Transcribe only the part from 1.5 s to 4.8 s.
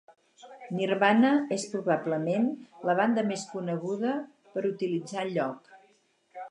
és probablement la banda més coneguda per